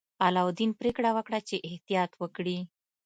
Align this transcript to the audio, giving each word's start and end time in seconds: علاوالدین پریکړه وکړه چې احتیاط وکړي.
علاوالدین 0.25 0.71
پریکړه 0.79 1.09
وکړه 1.13 1.39
چې 1.47 1.55
احتیاط 1.69 2.11
وکړي. 2.21 2.59